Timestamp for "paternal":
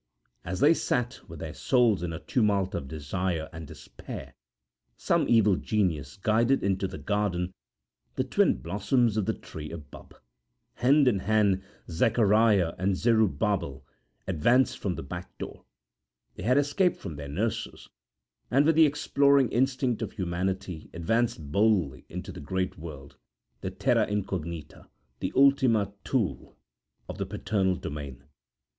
27.27-27.75